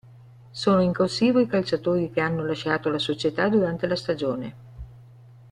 [0.49, 4.55] Sono in corsivo i calciatori che hanno lasciato la società durante la stagione.